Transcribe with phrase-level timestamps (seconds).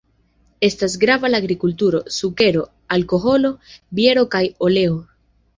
[0.67, 2.65] Estas grava la agrikulturo: sukero,
[2.97, 3.55] alkoholo,
[4.01, 4.99] biero kaj oleo.